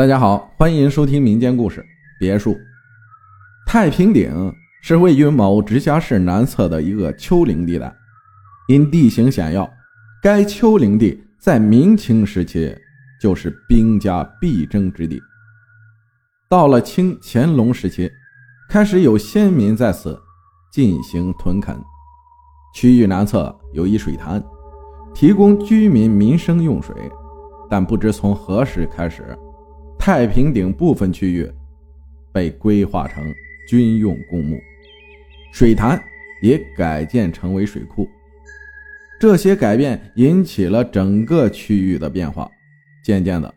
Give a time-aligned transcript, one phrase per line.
[0.00, 1.84] 大家好，欢迎收听民间故事。
[2.18, 2.56] 别墅
[3.66, 7.94] 太平顶是位于某直辖市南侧的一个丘陵地带，
[8.68, 9.70] 因地形险要，
[10.22, 12.74] 该丘陵地在明清时期
[13.20, 15.20] 就是兵家必争之地。
[16.48, 18.10] 到了清乾隆时期，
[18.70, 20.18] 开始有先民在此
[20.72, 21.76] 进行屯垦。
[22.74, 24.42] 区域南侧有一水潭，
[25.12, 26.96] 提供居民民生用水，
[27.68, 29.38] 但不知从何时开始。
[30.00, 31.46] 太平顶部分区域
[32.32, 33.22] 被规划成
[33.68, 34.58] 军用公墓，
[35.52, 36.02] 水潭
[36.40, 38.08] 也改建成为水库。
[39.20, 42.50] 这些改变引起了整个区域的变化，
[43.04, 43.54] 渐渐的，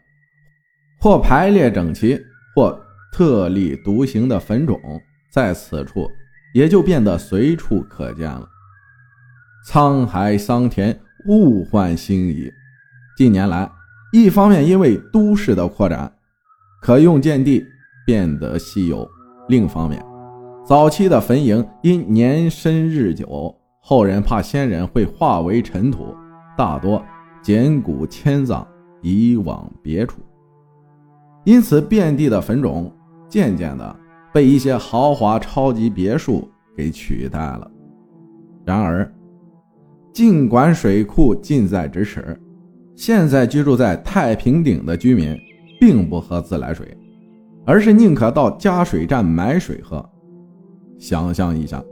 [0.99, 2.21] 或排列整齐，
[2.53, 2.77] 或
[3.13, 4.77] 特立独行的坟冢
[5.31, 6.11] 在此处
[6.53, 8.45] 也就变得随处可见了。
[9.65, 12.51] 沧海桑田，物换星移。
[13.15, 13.71] 近年来，
[14.11, 16.13] 一方面因为都市的扩展，
[16.83, 17.65] 可用见地
[18.05, 19.09] 变得稀有。
[19.47, 20.03] 另一方面，
[20.65, 26.13] 早期的坟茔因年深日久，后人怕先人会化为尘土，
[26.57, 27.01] 大多
[27.41, 28.67] 捡骨迁葬，
[29.01, 30.19] 移往别处。
[31.45, 32.91] 因此，遍地的坟冢
[33.29, 33.95] 渐渐的
[34.33, 36.45] 被一些豪华超级别墅
[36.75, 37.71] 给取代了。
[38.65, 39.09] 然而，
[40.11, 42.37] 尽管水库近在咫尺，
[42.93, 45.37] 现在居住在太平顶的居民。
[45.83, 46.97] 并不喝自来水，
[47.65, 50.01] 而是宁可到加水站买水喝。
[50.97, 51.83] 想象一下，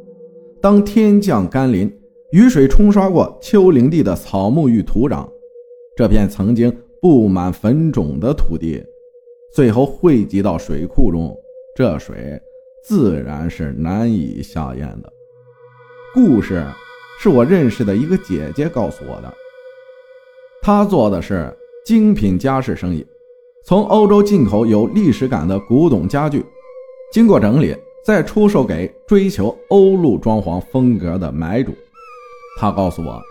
[0.62, 1.92] 当天降甘霖，
[2.32, 5.28] 雨水冲刷过丘陵地的草木与土壤，
[5.98, 8.82] 这片曾经布满坟冢的土地，
[9.54, 11.36] 最后汇集到水库中，
[11.76, 12.42] 这水
[12.86, 15.12] 自然是难以下咽的。
[16.14, 16.66] 故事
[17.20, 19.34] 是我认识的一个姐姐告诉我的，
[20.62, 21.54] 她做的是
[21.86, 23.06] 精品家饰生意。
[23.64, 26.44] 从欧洲进口有历史感的古董家具，
[27.12, 31.72] 经过整理再出售给追求欧陆装潢风格的买主。
[32.60, 33.22] 他告诉我，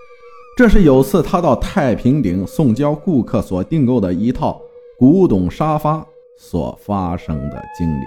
[0.57, 4.61] 这是有次他到太平顶送交顾客所订购的一套
[4.97, 6.07] 古董沙发
[6.39, 8.05] 所发生的经历。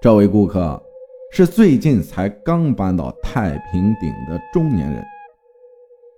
[0.00, 0.82] 这位顾客
[1.30, 5.04] 是最近才刚搬到太平顶的中年人，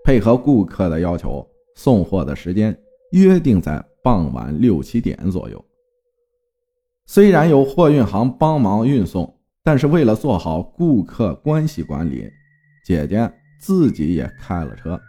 [0.02, 2.74] 配合顾客的要求，送货的时间
[3.10, 3.84] 约定在。
[4.02, 5.64] 傍晚六七点左右，
[7.06, 12.28] 虽然有货运行帮忙运送，但是为了做好顾客关系管理，
[12.84, 15.00] 姐姐自己也开了车，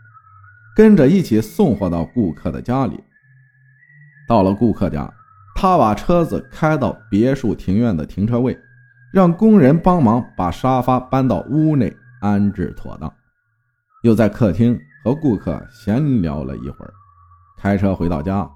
[0.76, 3.04] 跟着一起送货到顾客的家里。
[4.28, 5.12] 到了顾客家，
[5.56, 8.56] 她把车子开到别墅庭院的停车位，
[9.12, 13.12] 让工人帮忙把沙发搬到屋内安置妥当，
[14.04, 16.94] 又在客厅和顾客闲聊了一会儿，
[17.58, 18.48] 开车回到家。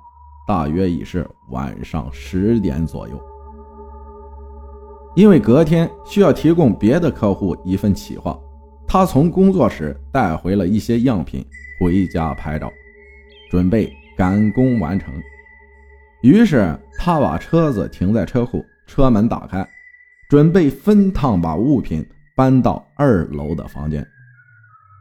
[0.47, 3.21] 大约已是晚上十点左右，
[5.13, 8.39] 因为隔天需要提供别的客户一份企划，
[8.87, 11.45] 他从工作室带回了一些样品
[11.77, 12.71] 回家拍照，
[13.51, 15.13] 准备赶工完成。
[16.23, 19.67] 于是他把车子停在车库，车门打开，
[20.29, 22.07] 准备分趟把物品
[22.37, 24.07] 搬到二楼的房间。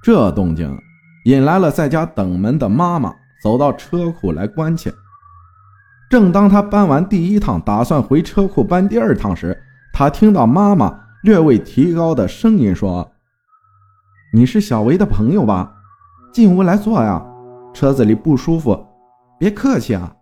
[0.03, 0.77] 这动静
[1.25, 3.15] 引来了在家等门的妈妈，
[3.45, 4.93] 走到车库来关切。
[6.09, 9.61] 正当他搬完第一趟，打算回车库搬第二趟时，
[9.93, 13.11] 他听到妈妈略微提高的声音说
[14.33, 15.73] ：“你是小维的朋友吧？
[16.33, 17.21] 进屋来坐呀，
[17.75, 18.79] 车子里不舒服，
[19.37, 20.15] 别客气啊。”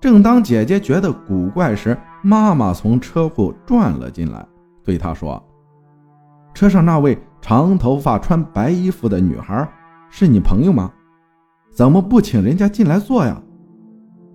[0.00, 4.44] 正当姐姐觉得古怪时，妈妈从车库转了进来，
[4.84, 5.40] 对她说
[6.52, 9.68] ：“车上那位长头发、穿白衣服的女孩
[10.10, 10.90] 是你朋友吗？
[11.72, 13.40] 怎么不请人家进来坐呀？”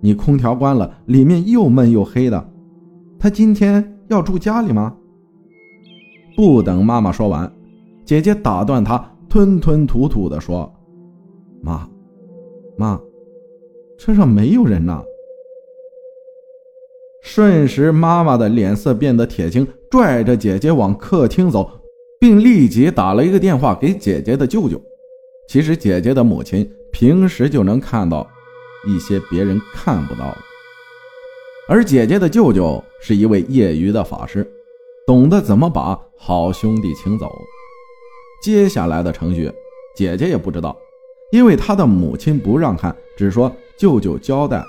[0.00, 2.50] 你空调关了，里面又闷又黑的。
[3.18, 4.96] 他今天要住家里吗？
[6.36, 7.52] 不等妈妈说完，
[8.04, 10.72] 姐姐打断她，吞吞吐吐地说
[11.60, 11.88] ：“妈，
[12.76, 12.98] 妈，
[13.98, 15.02] 车上没有人呢。”
[17.20, 21.68] 瞬时，妈妈的脸色变得铁青，拽着姐姐往客厅走，
[22.20, 24.80] 并立即打了一个电话给姐姐的舅舅。
[25.48, 28.24] 其实，姐姐的母亲平时就能看到。
[28.86, 30.38] 一些别人看不到的，
[31.68, 34.48] 而姐姐的舅舅是一位业余的法师，
[35.06, 37.30] 懂得怎么把好兄弟请走。
[38.42, 39.52] 接下来的程序，
[39.96, 40.76] 姐姐也不知道，
[41.32, 44.64] 因为她的母亲不让看，只说舅舅交代，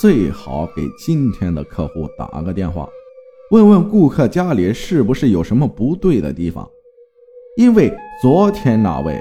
[0.00, 2.88] 最好给今天的客户打个电话，
[3.50, 6.68] 问问顾客家里是不是有什么不对的地方，
[7.56, 9.18] 因为昨天那位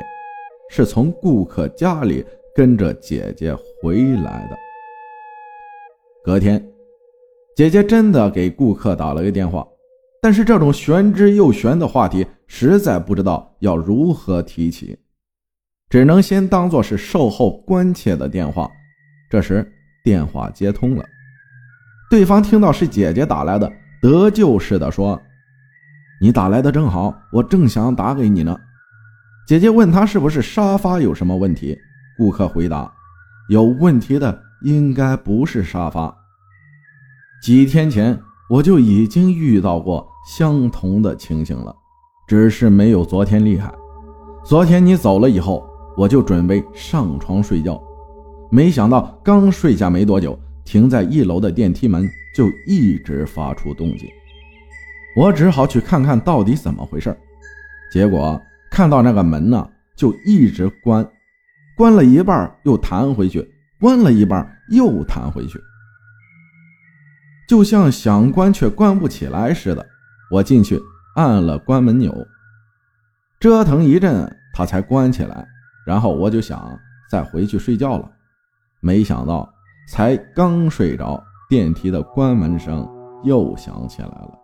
[0.69, 2.25] 是从顾客家里。
[2.55, 4.57] 跟着姐姐回来的。
[6.23, 6.63] 隔天，
[7.55, 9.67] 姐姐真的给顾客打了个电话，
[10.21, 14.97] 但是这种玄之又玄的话题，实在不知道要如何提起，
[15.89, 18.69] 只能先当做是售后关切的电话。
[19.29, 19.65] 这时
[20.03, 21.05] 电话接通了，
[22.09, 23.71] 对方听到是姐姐打来的，
[24.01, 25.19] 得救似的说
[26.21, 28.55] ：“你打来的正好，我正想打给你呢。”
[29.47, 31.77] 姐姐问他是不是沙发有什么问题，
[32.21, 32.93] 顾客回答
[33.49, 36.15] ：“有问题的应该不是沙发。
[37.41, 38.15] 几天前
[38.47, 41.75] 我就已经遇到过相同的情形了，
[42.27, 43.73] 只是没有昨天厉害。
[44.45, 47.81] 昨天你走了以后，我就准备上床睡觉，
[48.51, 54.07] 没想到刚睡下没多久，停在一楼的电梯门就一直发出动静，
[55.15, 57.17] 我只好去看看到底怎么回事。
[57.91, 58.39] 结果……”
[58.69, 61.05] 看到那个门呢，就一直关，
[61.75, 63.47] 关了一半又弹回去，
[63.79, 65.59] 关了一半又弹回去，
[67.47, 69.85] 就像想关却关不起来似的。
[70.29, 70.79] 我进去
[71.15, 72.13] 按了关门钮，
[73.39, 75.47] 折腾一阵，它才关起来。
[75.85, 76.77] 然后我就想
[77.09, 78.09] 再回去睡觉了，
[78.79, 79.51] 没想到
[79.89, 82.87] 才刚睡着，电梯的关门声
[83.23, 84.39] 又响起来了。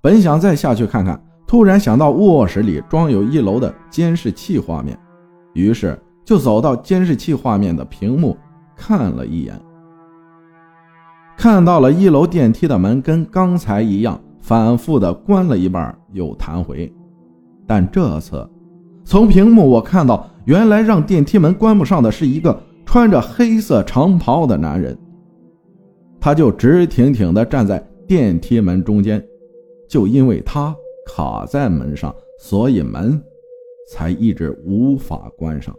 [0.00, 1.20] 本想再下去看看。
[1.44, 4.98] 突然想到卧室里装有一楼的监视器画面，
[5.54, 8.36] 于是就走到监视器画面的屏幕
[8.76, 9.60] 看了一眼，
[11.36, 16.92] 看到了一楼电梯的门跟刚才一样，反复的关了一半又弹回，
[17.66, 18.48] 但这次
[19.04, 24.96] 从屏幕我看到，原来让电梯门关不上的是一个穿着黑色长袍的男人，
[26.20, 29.22] 他就直挺挺的站在电梯门中间，
[29.88, 30.74] 就因为他。
[31.04, 33.20] 卡在门上，所以门
[33.92, 35.78] 才一直无法关上。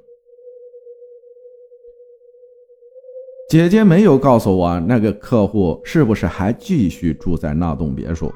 [3.49, 8.31] 姐姐没有告诉我那个客户是不是还继续住在那栋别墅，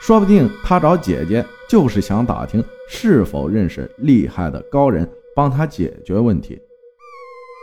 [0.00, 6.56] 说不定他找姐姐就是想打听是否认识厉害的高人帮他解决问题，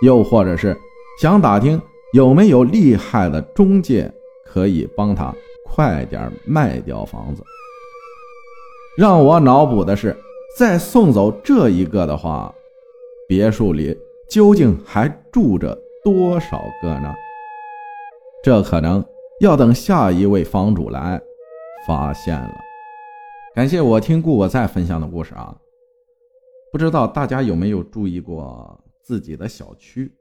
[0.03, 0.77] 又或者是
[1.21, 1.81] 想打听
[2.11, 4.11] 有没有厉害的中介
[4.45, 5.33] 可以帮他
[5.65, 7.41] 快点卖掉房子。
[8.97, 10.15] 让我脑补的是，
[10.57, 12.51] 再送走这一个的话，
[13.27, 13.95] 别墅里
[14.27, 17.13] 究竟还住着多少个呢？
[18.43, 19.05] 这可能
[19.39, 21.21] 要等下一位房主来
[21.85, 22.55] 发现了。
[23.53, 25.55] 感谢我听顾我在分享的故事啊！
[26.71, 30.11] 不知道大家有没有注意过自己的小区？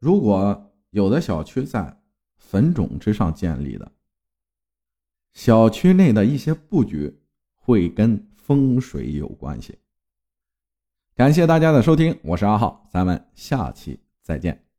[0.00, 0.60] 如果
[0.90, 1.96] 有的小区在
[2.36, 3.92] 坟冢之上建立的，
[5.34, 7.16] 小区内的一些布局。
[7.62, 9.78] 会跟风水有关系。
[11.14, 14.69] 感谢大家的收听，我是阿浩，咱们下期再见。